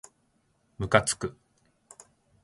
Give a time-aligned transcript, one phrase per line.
[0.79, 1.37] むかつく